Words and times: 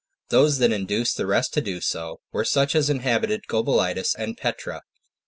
Those 0.29 0.57
that 0.57 0.71
induced 0.71 1.15
the 1.17 1.27
rest 1.27 1.53
to 1.53 1.61
do 1.61 1.79
so, 1.79 2.21
were 2.31 2.43
such 2.43 2.73
as 2.73 2.89
inhabited 2.89 3.45
Gobolitis 3.45 4.15
and 4.15 4.35
Petra. 4.35 4.81